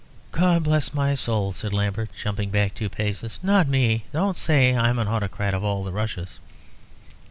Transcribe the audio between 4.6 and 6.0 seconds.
I'm autocrat of all the